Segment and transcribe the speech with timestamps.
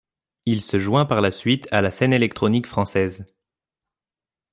[0.47, 3.23] Il se joint par la suite à la scène électronique française.